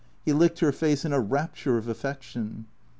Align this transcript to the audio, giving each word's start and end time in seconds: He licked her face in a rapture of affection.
He 0.25 0.33
licked 0.33 0.61
her 0.61 0.71
face 0.71 1.05
in 1.05 1.13
a 1.13 1.19
rapture 1.19 1.77
of 1.77 1.87
affection. 1.87 2.65